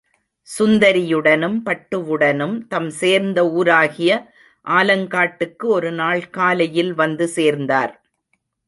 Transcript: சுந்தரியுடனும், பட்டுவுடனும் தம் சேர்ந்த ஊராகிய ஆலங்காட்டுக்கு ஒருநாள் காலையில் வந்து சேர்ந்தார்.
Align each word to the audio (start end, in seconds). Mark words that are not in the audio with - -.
சுந்தரியுடனும், 0.47 1.57
பட்டுவுடனும் 1.65 2.55
தம் 2.67 2.89
சேர்ந்த 3.01 3.43
ஊராகிய 3.59 4.11
ஆலங்காட்டுக்கு 4.67 5.67
ஒருநாள் 5.69 6.29
காலையில் 6.29 6.93
வந்து 6.93 7.27
சேர்ந்தார். 7.27 7.95